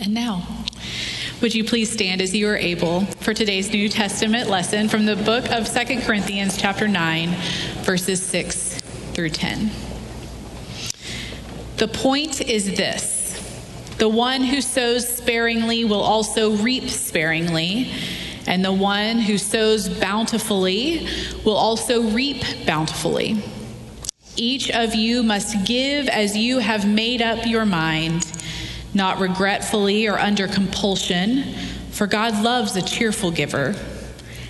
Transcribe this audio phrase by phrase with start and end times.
[0.00, 0.46] And now,
[1.42, 5.14] would you please stand as you are able for today's New Testament lesson from the
[5.14, 7.28] book of Second Corinthians, chapter 9,
[7.82, 8.78] verses 6
[9.12, 9.70] through 10.
[11.76, 13.20] The point is this
[13.98, 17.92] the one who sows sparingly will also reap sparingly,
[18.46, 21.06] and the one who sows bountifully
[21.44, 23.42] will also reap bountifully.
[24.34, 28.24] Each of you must give as you have made up your mind
[28.94, 31.54] not regretfully or under compulsion,
[31.90, 33.74] for God loves a cheerful giver.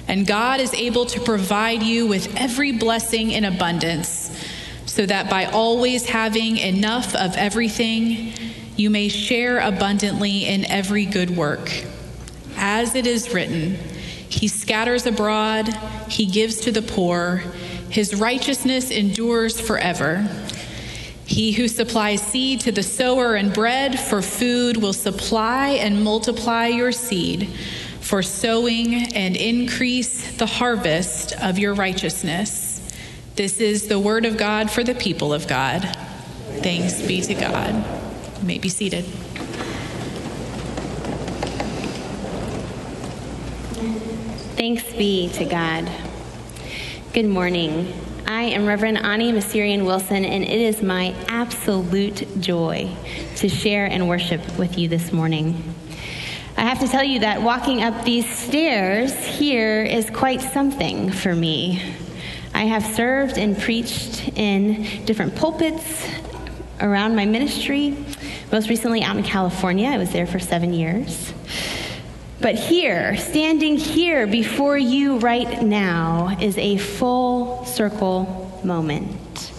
[0.09, 4.37] And God is able to provide you with every blessing in abundance,
[4.87, 8.33] so that by always having enough of everything,
[8.77, 11.71] you may share abundantly in every good work.
[12.57, 13.75] As it is written,
[14.29, 15.69] He scatters abroad,
[16.09, 17.45] He gives to the poor,
[17.91, 20.29] His righteousness endures forever.
[21.31, 26.67] He who supplies seed to the sower and bread for food will supply and multiply
[26.67, 27.49] your seed
[28.01, 32.81] for sowing and increase the harvest of your righteousness.
[33.37, 35.83] This is the word of God for the people of God.
[36.65, 37.77] Thanks be to God.
[38.41, 39.05] You may be seated.
[44.57, 45.89] Thanks be to God.
[47.13, 48.10] Good morning.
[48.41, 52.91] I am Reverend Ani Masirian Wilson, and it is my absolute joy
[53.37, 55.63] to share and worship with you this morning.
[56.57, 61.35] I have to tell you that walking up these stairs here is quite something for
[61.35, 61.83] me.
[62.55, 66.09] I have served and preached in different pulpits
[66.81, 67.95] around my ministry,
[68.51, 69.87] most recently out in California.
[69.87, 71.35] I was there for seven years.
[72.41, 79.53] But here, standing here before you right now, is a full circle moment.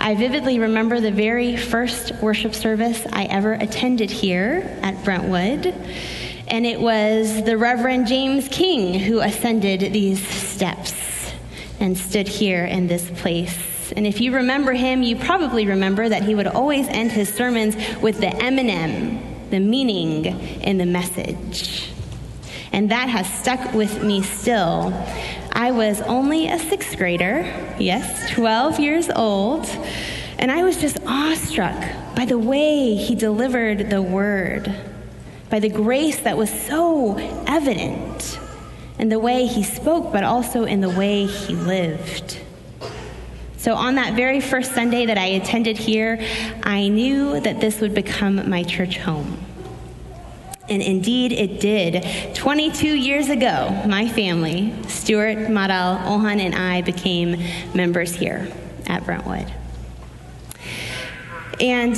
[0.00, 5.66] I vividly remember the very first worship service I ever attended here at Brentwood,
[6.48, 11.32] and it was the Reverend James King who ascended these steps
[11.78, 13.92] and stood here in this place.
[13.92, 17.76] And if you remember him, you probably remember that he would always end his sermons
[18.00, 20.24] with the M&M the meaning
[20.62, 21.90] in the message.
[22.72, 24.92] And that has stuck with me still.
[25.52, 27.42] I was only a sixth grader,
[27.78, 29.66] yes, 12 years old,
[30.38, 31.80] and I was just awestruck
[32.16, 34.74] by the way he delivered the word,
[35.50, 37.16] by the grace that was so
[37.46, 38.38] evident
[38.98, 42.40] in the way he spoke, but also in the way he lived.
[43.64, 46.20] So, on that very first Sunday that I attended here,
[46.64, 49.38] I knew that this would become my church home.
[50.68, 52.34] And indeed, it did.
[52.34, 57.42] 22 years ago, my family, Stuart, Maral, Ohan, and I became
[57.74, 58.46] members here
[58.86, 59.50] at Brentwood.
[61.58, 61.96] And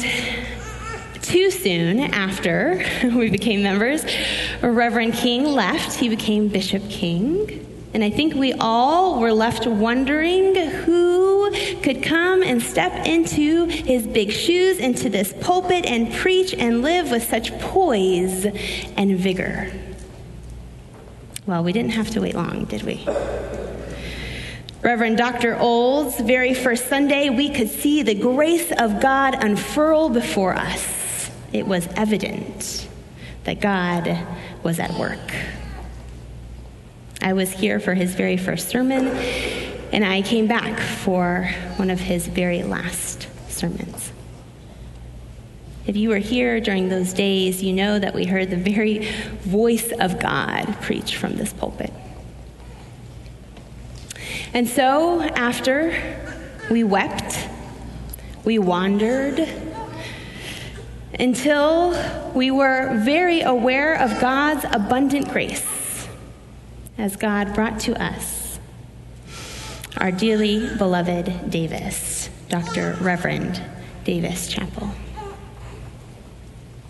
[1.21, 4.05] too soon after we became members,
[4.63, 5.99] Reverend King left.
[5.99, 7.65] He became Bishop King.
[7.93, 11.36] And I think we all were left wondering who
[11.83, 17.11] could come and step into his big shoes, into this pulpit, and preach and live
[17.11, 18.47] with such poise
[18.97, 19.71] and vigor.
[21.47, 23.07] Well, we didn't have to wait long, did we?
[24.83, 25.57] Reverend Dr.
[25.57, 31.31] Old's very first Sunday, we could see the grace of God unfurl before us.
[31.53, 32.89] It was evident
[33.45, 34.17] that God
[34.63, 35.35] was at work.
[37.23, 39.07] I was here for his very first sermon,
[39.93, 44.13] and I came back for one of his very last sermons.
[45.87, 49.09] If you were here during those days, you know that we heard the very
[49.41, 51.93] voice of God preach from this pulpit.
[54.53, 55.95] And so, after
[56.71, 57.49] we wept,
[58.45, 59.49] we wandered,
[61.19, 66.09] until we were very aware of God's abundant grace
[66.99, 68.46] as God brought to us
[69.99, 72.97] our dearly beloved Davis, Dr.
[73.01, 73.63] Reverend
[74.05, 74.91] Davis Chappell.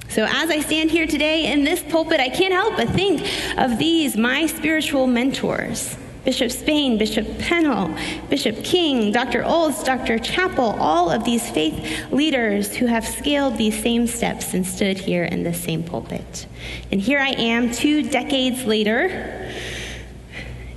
[0.08, 3.20] So, as I stand here today in this pulpit, I can't help but think
[3.58, 7.96] of these, my spiritual mentors Bishop Spain, Bishop Pennel,
[8.28, 9.44] Bishop King, Dr.
[9.44, 10.18] Olds, Dr.
[10.18, 15.22] Chappell, all of these faith leaders who have scaled these same steps and stood here
[15.22, 16.48] in this same pulpit.
[16.90, 19.52] And here I am, two decades later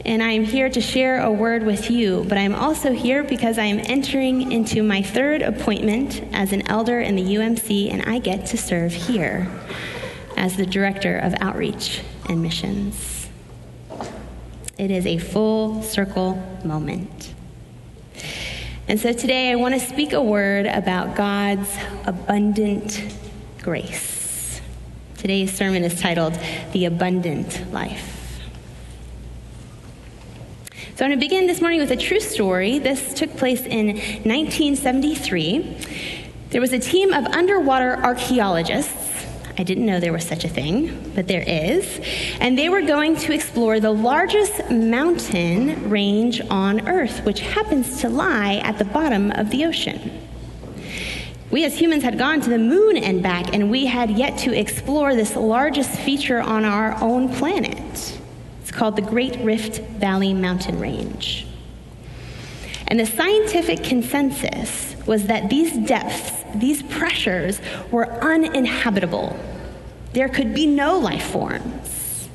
[0.05, 3.57] and I am here to share a word with you, but I'm also here because
[3.57, 8.19] I am entering into my third appointment as an elder in the UMC, and I
[8.19, 9.51] get to serve here
[10.37, 13.27] as the Director of Outreach and Missions.
[14.77, 17.33] It is a full circle moment.
[18.87, 21.69] And so today I want to speak a word about God's
[22.05, 23.15] abundant
[23.61, 24.61] grace.
[25.17, 26.39] Today's sermon is titled
[26.71, 28.18] The Abundant Life.
[30.99, 32.77] So I'm going to begin this morning with a true story.
[32.77, 35.77] This took place in 1973.
[36.49, 39.25] There was a team of underwater archaeologists
[39.57, 42.01] I didn't know there was such a thing, but there is.
[42.41, 48.09] And they were going to explore the largest mountain range on Earth, which happens to
[48.09, 50.27] lie at the bottom of the ocean.
[51.49, 54.53] We as humans had gone to the moon and back, and we had yet to
[54.53, 58.18] explore this largest feature on our own planet.
[58.79, 61.45] Called the Great Rift Valley Mountain Range.
[62.87, 67.59] And the scientific consensus was that these depths, these pressures,
[67.91, 69.37] were uninhabitable.
[70.13, 72.29] There could be no life forms.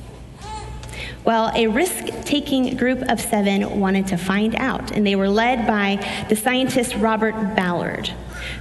[1.23, 5.65] Well, a risk taking group of seven wanted to find out, and they were led
[5.65, 8.09] by the scientist Robert Ballard,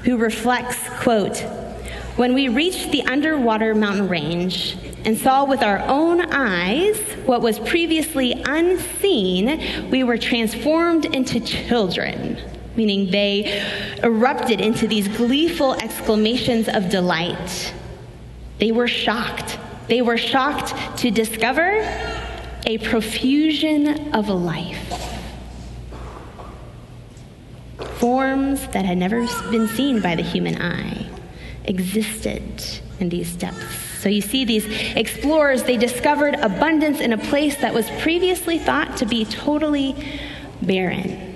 [0.05, 1.39] who reflects, quote,
[2.17, 7.59] when we reached the underwater mountain range and saw with our own eyes what was
[7.59, 12.39] previously unseen, we were transformed into children
[12.77, 13.63] meaning they
[14.03, 17.73] erupted into these gleeful exclamations of delight.
[18.59, 19.59] They were shocked.
[19.89, 21.81] They were shocked to discover
[22.67, 24.81] a profusion of life.
[27.99, 31.07] Forms that had never been seen by the human eye
[31.65, 32.65] existed
[33.01, 33.94] in these depths.
[34.05, 34.67] So you see, these
[34.97, 39.97] explorers, they discovered abundance in a place that was previously thought to be totally
[40.61, 41.35] barren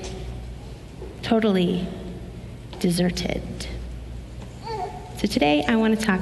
[1.23, 1.87] totally
[2.79, 3.43] deserted.
[5.17, 6.21] So today I want to talk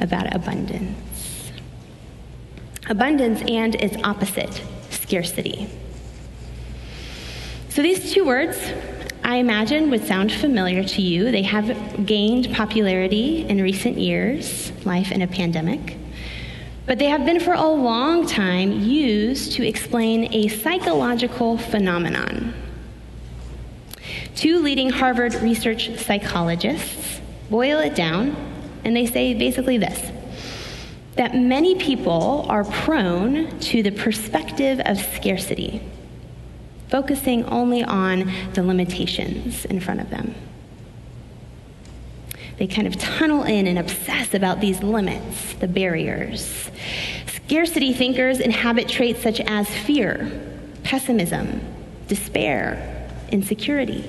[0.00, 1.50] about abundance.
[2.88, 5.68] Abundance and its opposite, scarcity.
[7.68, 8.58] So these two words,
[9.22, 11.30] I imagine, would sound familiar to you.
[11.30, 15.96] They have gained popularity in recent years, life in a pandemic.
[16.86, 22.54] But they have been for a long time used to explain a psychological phenomenon
[24.40, 27.20] Two leading Harvard research psychologists
[27.50, 28.34] boil it down,
[28.84, 30.10] and they say basically this
[31.16, 35.82] that many people are prone to the perspective of scarcity,
[36.90, 40.34] focusing only on the limitations in front of them.
[42.58, 46.70] They kind of tunnel in and obsess about these limits, the barriers.
[47.26, 50.30] Scarcity thinkers inhabit traits such as fear,
[50.82, 51.62] pessimism,
[52.06, 54.04] despair, insecurity.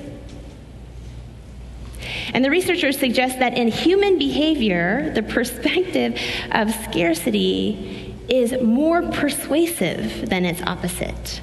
[2.34, 6.20] And the researchers suggest that in human behavior, the perspective
[6.50, 11.40] of scarcity is more persuasive than its opposite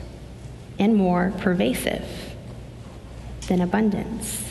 [0.79, 2.07] and more pervasive
[3.47, 4.43] than abundance.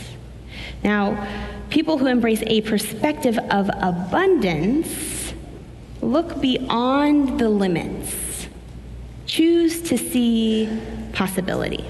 [0.85, 1.27] Now,
[1.71, 5.33] people who embrace a perspective of abundance
[6.01, 8.49] look beyond the limits,
[9.27, 10.69] choose to see
[11.13, 11.85] possibility.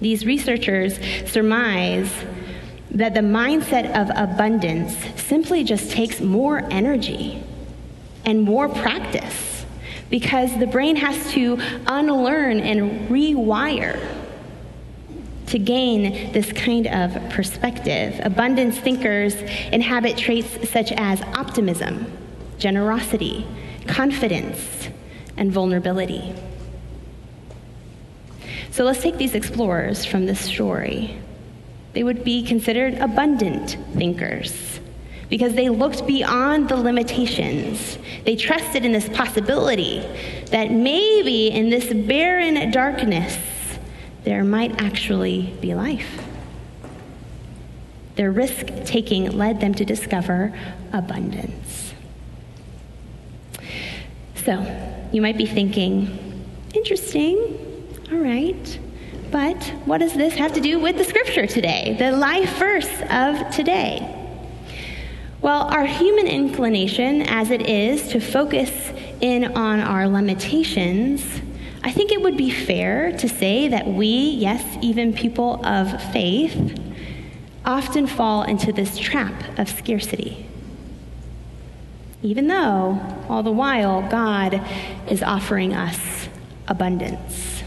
[0.00, 0.98] These researchers
[1.30, 2.12] surmise
[2.90, 7.42] that the mindset of abundance simply just takes more energy
[8.24, 9.49] and more practice
[10.10, 13.98] because the brain has to unlearn and rewire
[15.46, 18.20] to gain this kind of perspective.
[18.22, 19.34] Abundance thinkers
[19.72, 22.06] inhabit traits such as optimism,
[22.58, 23.46] generosity,
[23.86, 24.88] confidence,
[25.36, 26.34] and vulnerability.
[28.70, 31.18] So let's take these explorers from this story.
[31.92, 34.69] They would be considered abundant thinkers
[35.30, 37.98] because they looked beyond the limitations.
[38.24, 40.00] They trusted in this possibility
[40.46, 43.38] that maybe in this barren darkness,
[44.24, 46.26] there might actually be life.
[48.16, 50.52] Their risk taking led them to discover
[50.92, 51.94] abundance.
[54.34, 56.44] So, you might be thinking,
[56.74, 57.96] interesting.
[58.10, 58.78] All right.
[59.30, 63.54] But what does this have to do with the scripture today, the life verse of
[63.54, 64.19] today?
[65.42, 68.70] Well, our human inclination, as it is, to focus
[69.22, 71.24] in on our limitations,
[71.82, 76.78] I think it would be fair to say that we, yes, even people of faith,
[77.64, 80.46] often fall into this trap of scarcity.
[82.22, 84.62] Even though, all the while, God
[85.08, 86.28] is offering us
[86.68, 87.62] abundance.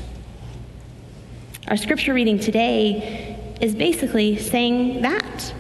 [1.68, 5.56] Our scripture reading today is basically saying that.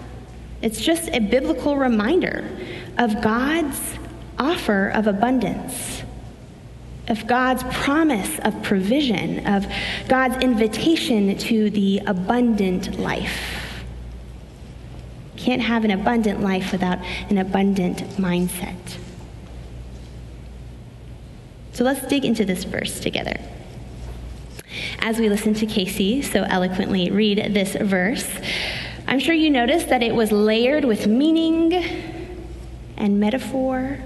[0.63, 2.49] It's just a biblical reminder
[2.97, 3.79] of God's
[4.39, 6.03] offer of abundance,
[7.09, 9.67] of God's promise of provision, of
[10.07, 13.59] God's invitation to the abundant life.
[15.35, 18.97] can't have an abundant life without an abundant mindset.
[21.73, 23.37] So let's dig into this verse together.
[24.99, 28.29] As we listen to Casey so eloquently read this verse,
[29.13, 31.71] I'm sure you noticed that it was layered with meaning
[32.97, 33.99] and metaphor.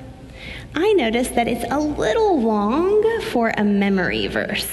[0.75, 4.69] I noticed that it's a little long for a memory verse.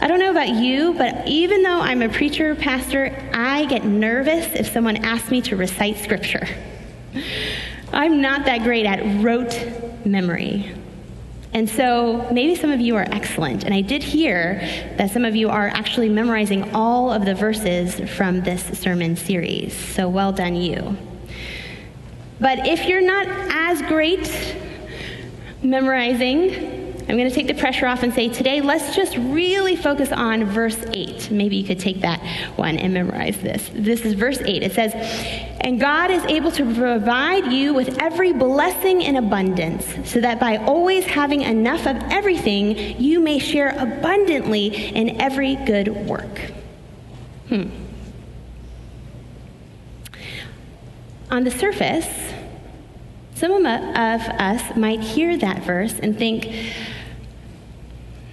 [0.00, 4.46] I don't know about you, but even though I'm a preacher, pastor, I get nervous
[4.56, 6.48] if someone asks me to recite scripture.
[7.92, 10.74] I'm not that great at rote memory.
[11.56, 13.64] And so maybe some of you are excellent.
[13.64, 14.60] And I did hear
[14.98, 19.72] that some of you are actually memorizing all of the verses from this sermon series.
[19.74, 20.98] So well done, you.
[22.40, 24.30] But if you're not as great
[25.62, 26.76] memorizing,
[27.08, 30.44] I'm going to take the pressure off and say, today, let's just really focus on
[30.44, 31.30] verse 8.
[31.30, 32.20] Maybe you could take that
[32.56, 33.70] one and memorize this.
[33.72, 34.62] This is verse 8.
[34.62, 34.92] It says,
[35.66, 40.58] And God is able to provide you with every blessing in abundance, so that by
[40.58, 46.52] always having enough of everything, you may share abundantly in every good work.
[47.48, 47.64] Hmm.
[51.32, 52.06] On the surface,
[53.34, 56.48] some of us might hear that verse and think,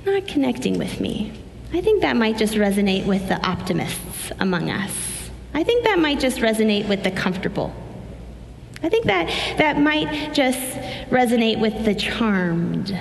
[0.06, 1.32] not connecting with me.
[1.74, 5.13] I think that might just resonate with the optimists among us.
[5.54, 7.74] I think that might just resonate with the comfortable.
[8.82, 10.60] I think that that might just
[11.10, 12.98] resonate with the charmed,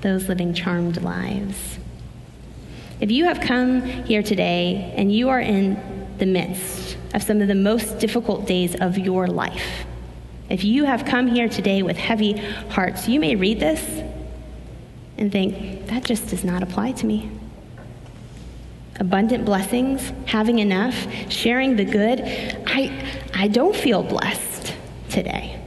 [0.00, 1.78] those living charmed lives.
[3.00, 7.46] If you have come here today and you are in the midst of some of
[7.46, 9.86] the most difficult days of your life,
[10.50, 12.32] if you have come here today with heavy
[12.70, 14.02] hearts, you may read this
[15.16, 17.30] and think, that just does not apply to me.
[19.00, 20.96] Abundant blessings, having enough,
[21.30, 22.20] sharing the good.
[22.66, 22.92] I,
[23.34, 24.74] I don't feel blessed
[25.08, 25.60] today.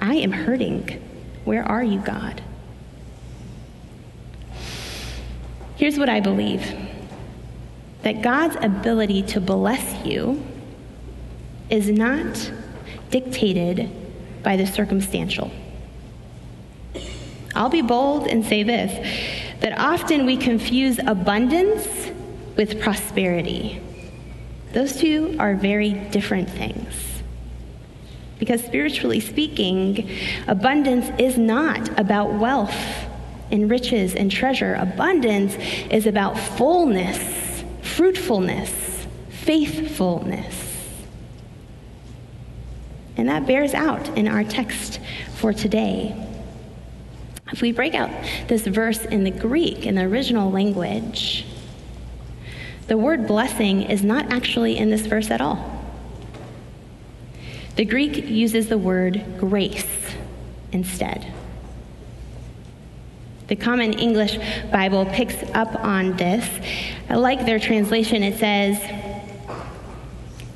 [0.00, 1.00] I am hurting.
[1.44, 2.42] Where are you, God?
[5.76, 6.76] Here's what I believe
[8.02, 10.42] that God's ability to bless you
[11.68, 12.50] is not
[13.10, 13.90] dictated
[14.42, 15.50] by the circumstantial.
[17.54, 18.92] I'll be bold and say this
[19.60, 22.09] that often we confuse abundance
[22.60, 23.80] with prosperity.
[24.74, 26.92] Those two are very different things.
[28.38, 30.10] Because spiritually speaking,
[30.46, 32.76] abundance is not about wealth
[33.50, 34.74] and riches and treasure.
[34.74, 35.56] Abundance
[35.90, 40.54] is about fullness, fruitfulness, faithfulness.
[43.16, 45.00] And that bears out in our text
[45.36, 46.14] for today.
[47.52, 48.10] If we break out
[48.48, 51.46] this verse in the Greek, in the original language,
[52.90, 55.80] the word blessing is not actually in this verse at all.
[57.76, 59.86] The Greek uses the word grace
[60.72, 61.32] instead.
[63.46, 64.38] The Common English
[64.72, 66.44] Bible picks up on this.
[67.08, 68.24] I like their translation.
[68.24, 68.80] It says,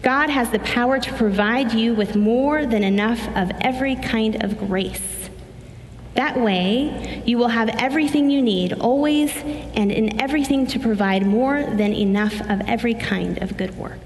[0.03, 4.59] God has the power to provide you with more than enough of every kind of
[4.59, 5.14] grace
[6.15, 11.63] that way, you will have everything you need, always and in everything to provide more
[11.63, 13.99] than enough of every kind of good work.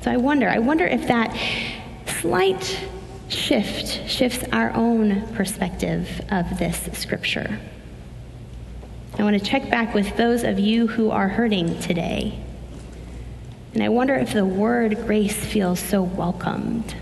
[0.00, 1.36] So I wonder, I wonder if that
[2.20, 2.80] slight
[3.28, 7.58] shift shifts our own perspective of this scripture.
[9.18, 12.38] I want to check back with those of you who are hurting today.
[13.74, 16.94] And I wonder if the word grace feels so welcomed.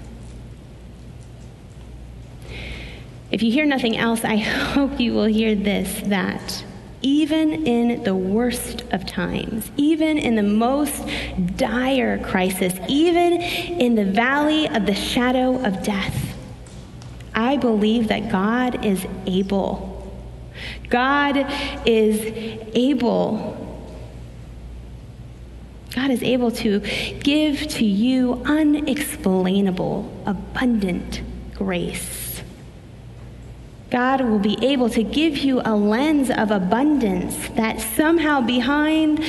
[3.35, 4.37] If you hear nothing else, I
[4.77, 6.65] hope you will hear this that
[7.03, 11.05] even in the worst of times, even in the most
[11.57, 16.37] dire crisis, even in the valley of the shadow of death,
[17.35, 19.91] I believe that God is able.
[20.89, 21.37] God
[21.85, 22.21] is
[22.73, 23.83] able.
[25.93, 26.79] God is able to
[27.19, 31.21] give to you unexplainable, abundant
[31.57, 32.24] grace.
[33.95, 39.25] God will be able to give you a lens of abundance that somehow behind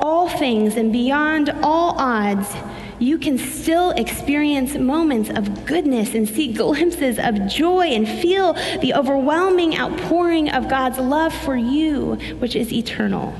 [0.00, 2.50] all things and beyond all odds,
[2.98, 8.94] you can still experience moments of goodness and see glimpses of joy and feel the
[8.94, 13.34] overwhelming outpouring of God's love for you, which is eternal.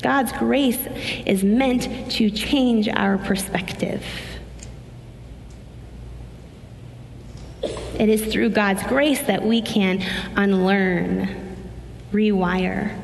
[0.00, 0.80] God's grace
[1.26, 4.02] is meant to change our perspective.
[7.98, 10.02] It is through God's grace that we can
[10.34, 11.56] unlearn,
[12.12, 12.98] rewire,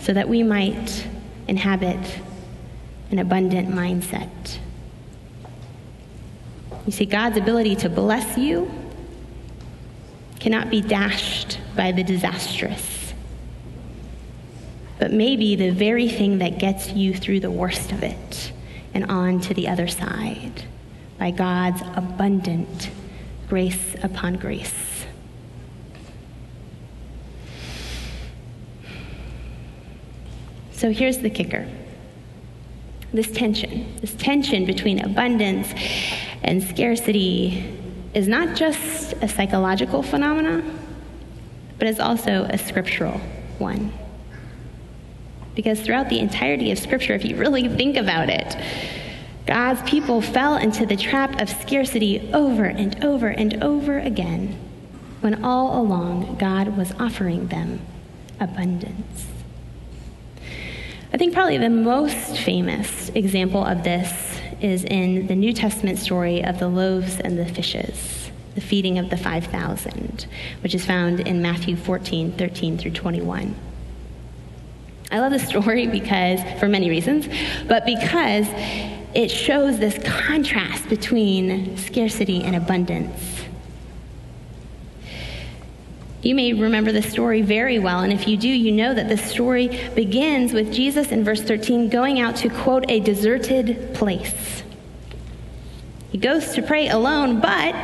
[0.00, 1.06] so that we might
[1.46, 2.20] inhabit
[3.10, 4.58] an abundant mindset.
[6.86, 8.70] You see, God's ability to bless you
[10.38, 13.12] cannot be dashed by the disastrous,
[14.98, 18.52] but maybe the very thing that gets you through the worst of it
[18.94, 20.64] and on to the other side
[21.18, 22.90] by God's abundant
[23.50, 25.04] grace upon grace.
[30.70, 31.66] So here's the kicker
[33.12, 35.66] this tension, this tension between abundance
[36.44, 37.76] and scarcity
[38.14, 40.78] is not just a psychological phenomenon,
[41.76, 43.18] but is also a scriptural
[43.58, 43.92] one.
[45.56, 48.56] Because throughout the entirety of Scripture, if you really think about it,
[49.46, 54.58] God's people fell into the trap of scarcity over and over and over again,
[55.20, 57.80] when all along God was offering them
[58.38, 59.26] abundance.
[61.12, 66.44] I think probably the most famous example of this is in the New Testament story
[66.44, 70.26] of the loaves and the fishes, the feeding of the 5,000,
[70.62, 73.54] which is found in Matthew 14, 13 through 21.
[75.10, 77.26] I love this story because, for many reasons,
[77.66, 78.46] but because
[79.14, 83.44] it shows this contrast between scarcity and abundance.
[86.22, 89.16] You may remember the story very well, and if you do, you know that the
[89.16, 94.62] story begins with Jesus in verse 13 going out to quote a deserted place.
[96.10, 97.74] He goes to pray alone, but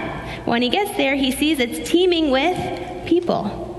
[0.46, 3.75] when he gets there, he sees it's teeming with people.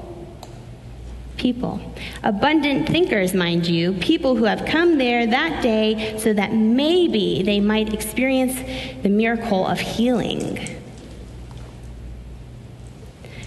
[1.38, 1.80] People.
[2.24, 7.60] Abundant thinkers, mind you, people who have come there that day so that maybe they
[7.60, 8.56] might experience
[9.04, 10.60] the miracle of healing.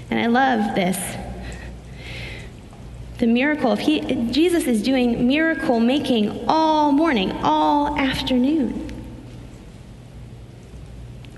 [0.09, 0.99] And I love this.
[3.19, 8.91] The miracle of he, Jesus is doing miracle making all morning, all afternoon.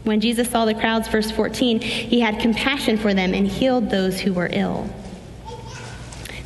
[0.04, 4.20] When Jesus saw the crowds, verse 14, he had compassion for them and healed those
[4.20, 4.88] who were ill.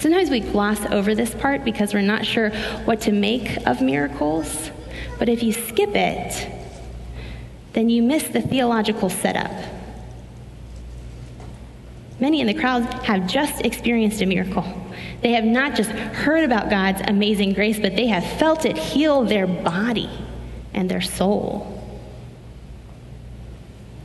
[0.07, 2.51] Sometimes we gloss over this part because we're not sure
[2.85, 4.71] what to make of miracles.
[5.19, 6.49] But if you skip it,
[7.73, 9.51] then you miss the theological setup.
[12.21, 14.65] Many in the crowd have just experienced a miracle.
[15.23, 19.25] They have not just heard about God's amazing grace, but they have felt it heal
[19.25, 20.09] their body
[20.73, 21.76] and their soul.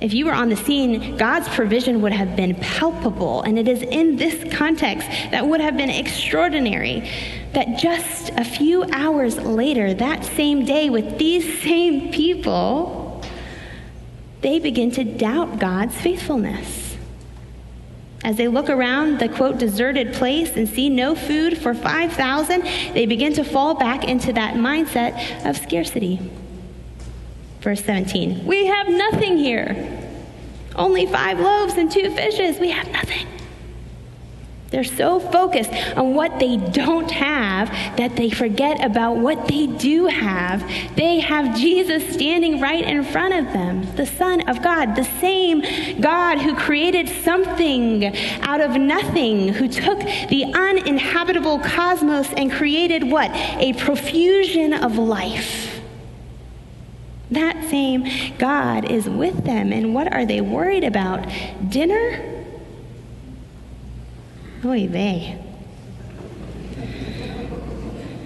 [0.01, 3.83] If you were on the scene, God's provision would have been palpable, and it is
[3.83, 7.07] in this context that would have been extraordinary
[7.53, 13.21] that just a few hours later, that same day, with these same people,
[14.41, 16.97] they begin to doubt God's faithfulness.
[18.23, 22.61] As they look around the quote deserted place and see no food for 5,000,
[22.93, 26.19] they begin to fall back into that mindset of scarcity.
[27.61, 29.97] Verse 17 We have nothing here.
[30.75, 32.59] Only five loaves and two fishes.
[32.59, 33.27] We have nothing.
[34.71, 40.05] They're so focused on what they don't have that they forget about what they do
[40.05, 40.61] have.
[40.95, 45.61] They have Jesus standing right in front of them, the Son of God, the same
[45.99, 53.29] God who created something out of nothing, who took the uninhabitable cosmos and created what?
[53.33, 55.70] A profusion of life.
[57.31, 58.05] That same
[58.37, 59.71] God is with them.
[59.71, 61.25] And what are they worried about?
[61.69, 62.45] Dinner?
[64.65, 65.41] Oy vey.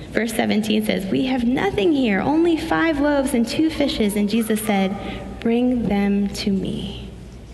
[0.10, 4.15] Verse 17 says, We have nothing here, only five loaves and two fishes.
[4.15, 7.12] And Jesus said, Bring them to me.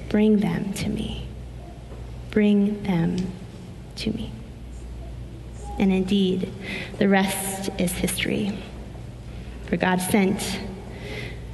[0.09, 1.27] Bring them to me.
[2.29, 3.17] Bring them
[3.97, 4.31] to me.
[5.79, 6.53] And indeed,
[6.97, 8.57] the rest is history.
[9.65, 10.59] For God sent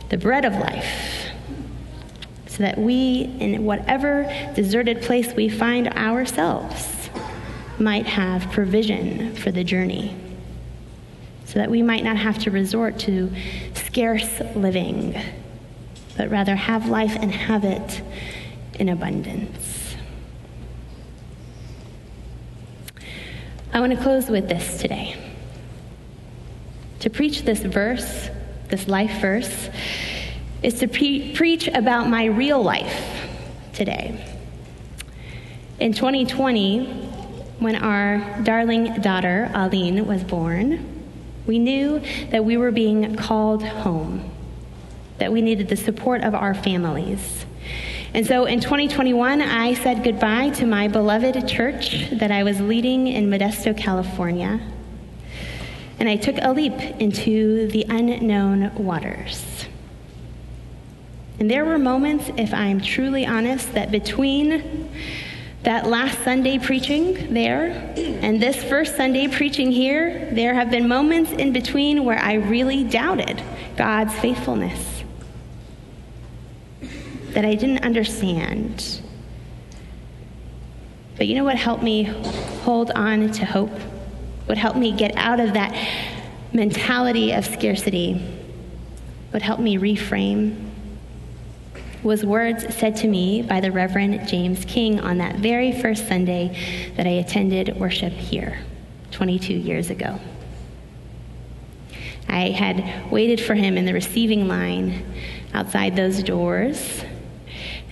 [0.09, 1.31] the bread of life
[2.47, 4.23] so that we, in whatever
[4.55, 7.09] deserted place we find ourselves,
[7.77, 10.15] might have provision for the journey,
[11.45, 13.31] so that we might not have to resort to
[13.75, 15.15] scarce living,
[16.17, 18.01] but rather have life and have it
[18.79, 19.95] in abundance.
[23.71, 25.15] I want to close with this today.
[27.01, 28.31] To preach this verse,
[28.69, 29.69] this life verse,
[30.63, 33.27] is to pre- preach about my real life
[33.73, 34.23] today.
[35.79, 36.85] In 2020,
[37.59, 41.03] when our darling daughter, Aline, was born,
[41.45, 42.01] we knew
[42.31, 44.29] that we were being called home,
[45.17, 47.45] that we needed the support of our families.
[48.13, 53.07] And so in 2021, I said goodbye to my beloved church that I was leading
[53.07, 54.59] in Modesto, California.
[55.99, 59.65] And I took a leap into the unknown waters.
[61.39, 64.89] And there were moments, if I'm truly honest, that between
[65.63, 71.31] that last Sunday preaching there and this first Sunday preaching here, there have been moments
[71.31, 73.41] in between where I really doubted
[73.75, 75.03] God's faithfulness.
[77.31, 79.01] That I didn't understand.
[81.17, 83.71] But you know what helped me hold on to hope?
[84.47, 85.73] What help me get out of that
[86.51, 88.37] mentality of scarcity?
[89.33, 90.67] would help me reframe?
[92.01, 96.91] was words said to me by the Reverend James King on that very first Sunday
[96.95, 98.59] that I attended worship here
[99.11, 100.19] 22 years ago.
[102.29, 105.03] I had waited for him in the receiving line
[105.53, 107.03] outside those doors,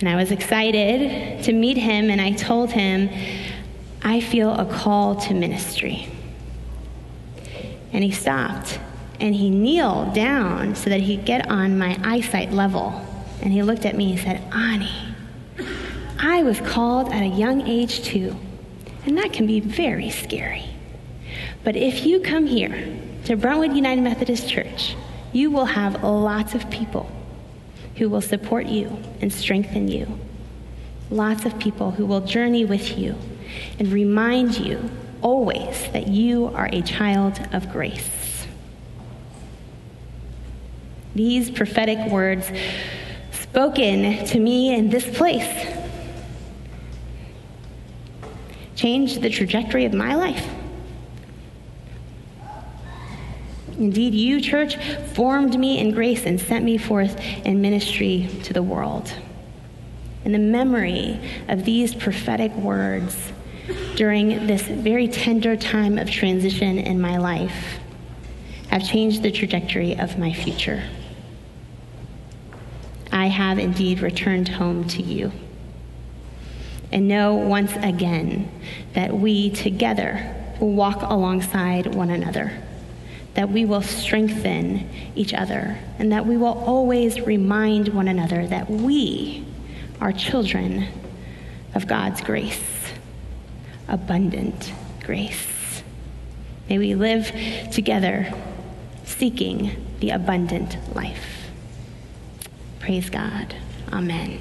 [0.00, 3.10] and I was excited to meet him, and I told him,
[4.02, 6.08] I feel a call to ministry.
[7.96, 8.78] And he stopped
[9.20, 12.92] and he kneeled down so that he could get on my eyesight level.
[13.40, 14.92] And he looked at me and said, Ani,
[16.18, 18.36] I was called at a young age too,
[19.06, 20.66] and that can be very scary.
[21.64, 24.94] But if you come here to Brentwood United Methodist Church,
[25.32, 27.10] you will have lots of people
[27.94, 30.20] who will support you and strengthen you.
[31.10, 33.14] Lots of people who will journey with you
[33.78, 34.90] and remind you
[35.26, 38.46] always that you are a child of grace.
[41.16, 42.48] These prophetic words
[43.32, 45.66] spoken to me in this place
[48.76, 50.48] changed the trajectory of my life.
[53.78, 54.76] Indeed, you, church,
[55.14, 59.12] formed me in grace and sent me forth in ministry to the world.
[60.24, 63.32] And the memory of these prophetic words
[63.96, 67.78] during this very tender time of transition in my life
[68.68, 70.82] have changed the trajectory of my future.
[73.10, 75.32] I have indeed returned home to you.
[76.92, 78.50] And know once again
[78.92, 82.52] that we together will walk alongside one another,
[83.32, 88.68] that we will strengthen each other, and that we will always remind one another that
[88.70, 89.46] we
[90.02, 90.86] are children
[91.74, 92.75] of God's grace,
[93.88, 94.72] abundant
[95.04, 95.82] grace.
[96.68, 97.32] May we live
[97.72, 98.32] together
[99.04, 101.50] seeking the abundant life.
[102.80, 103.54] Praise God.
[103.92, 104.40] Amen.